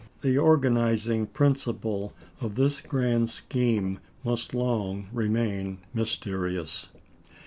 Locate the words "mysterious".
5.93-6.87